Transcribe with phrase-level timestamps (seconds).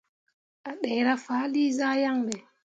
[0.69, 2.35] A ɗeera faali zah yaŋ ɓe.